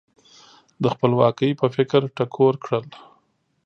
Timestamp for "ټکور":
2.15-2.53